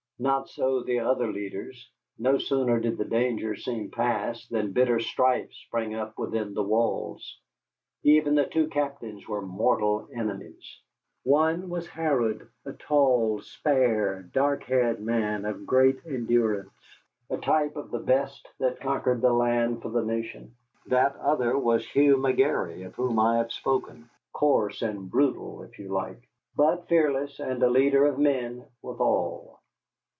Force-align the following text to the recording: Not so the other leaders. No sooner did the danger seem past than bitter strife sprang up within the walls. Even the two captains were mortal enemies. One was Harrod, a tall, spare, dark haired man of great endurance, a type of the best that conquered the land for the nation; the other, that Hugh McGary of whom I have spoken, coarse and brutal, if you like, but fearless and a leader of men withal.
Not 0.21 0.49
so 0.49 0.83
the 0.83 0.99
other 0.99 1.31
leaders. 1.33 1.89
No 2.19 2.37
sooner 2.37 2.79
did 2.79 2.99
the 2.99 3.05
danger 3.05 3.55
seem 3.55 3.89
past 3.89 4.51
than 4.51 4.71
bitter 4.71 4.99
strife 4.99 5.51
sprang 5.51 5.95
up 5.95 6.15
within 6.19 6.53
the 6.53 6.61
walls. 6.61 7.39
Even 8.03 8.35
the 8.35 8.45
two 8.45 8.67
captains 8.67 9.27
were 9.27 9.41
mortal 9.41 10.07
enemies. 10.13 10.79
One 11.23 11.69
was 11.69 11.87
Harrod, 11.87 12.47
a 12.67 12.73
tall, 12.73 13.41
spare, 13.41 14.21
dark 14.31 14.65
haired 14.65 15.01
man 15.01 15.43
of 15.43 15.65
great 15.65 15.97
endurance, 16.05 16.69
a 17.31 17.37
type 17.37 17.75
of 17.75 17.89
the 17.89 17.97
best 17.97 18.47
that 18.59 18.79
conquered 18.79 19.21
the 19.21 19.33
land 19.33 19.81
for 19.81 19.89
the 19.89 20.05
nation; 20.05 20.53
the 20.85 20.99
other, 20.99 21.53
that 21.53 21.81
Hugh 21.81 22.17
McGary 22.17 22.85
of 22.85 22.93
whom 22.93 23.17
I 23.17 23.37
have 23.37 23.51
spoken, 23.51 24.07
coarse 24.33 24.83
and 24.83 25.09
brutal, 25.09 25.63
if 25.63 25.79
you 25.79 25.87
like, 25.87 26.29
but 26.55 26.87
fearless 26.87 27.39
and 27.39 27.63
a 27.63 27.69
leader 27.71 28.05
of 28.05 28.19
men 28.19 28.63
withal. 28.83 29.57